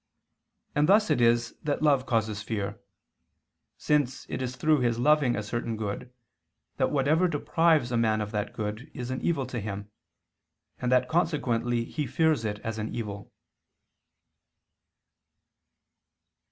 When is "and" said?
0.73-0.89, 10.79-10.91